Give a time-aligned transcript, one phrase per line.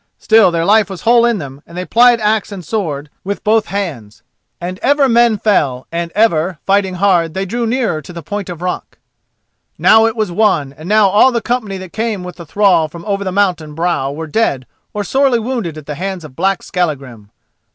[0.17, 3.67] Still, their life was whole in them and they plied axe and sword with both
[3.67, 4.23] hands.
[4.59, 8.63] And ever men fell, and ever, fighting hard, they drew nearer to the point of
[8.63, 8.97] rock.
[9.77, 13.05] Now it was won, and now all the company that came with the thrall from
[13.05, 17.29] over the mountain brow were dead or sorely wounded at the hands of black Skallagrim.